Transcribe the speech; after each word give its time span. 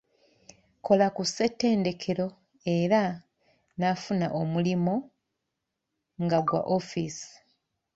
Kola 0.85 1.07
ku 1.15 1.23
Ssetendekero 1.27 2.27
era 2.77 3.03
nafuna 3.79 4.27
omulimu 4.41 4.95
nga 6.23 6.39
gwa 6.47 6.61
office. 6.77 7.23